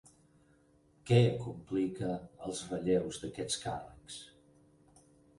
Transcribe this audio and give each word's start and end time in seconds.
Què 1.09 1.17
complica 1.41 2.15
els 2.47 2.61
relleus 2.71 3.19
d'aquests 3.25 3.59
càrrecs? 3.65 4.17